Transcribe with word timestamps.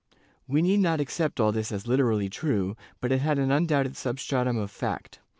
^ 0.13 0.15
We 0.47 0.63
need 0.63 0.79
not 0.79 0.99
accept 0.99 1.39
all 1.39 1.51
this 1.51 1.71
as 1.71 1.85
literally 1.85 2.27
true, 2.27 2.75
but 3.01 3.11
it 3.11 3.19
had 3.21 3.37
an 3.37 3.51
un 3.51 3.67
doubted 3.67 3.95
substratum 3.95 4.57
of 4.57 4.71
fact. 4.71 5.19